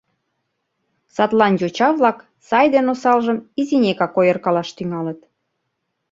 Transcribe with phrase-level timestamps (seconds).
[1.15, 2.17] Садлан йоча-влак
[2.47, 5.19] сай ден осалжым изинекак ойыркалаш тӱҥалыт.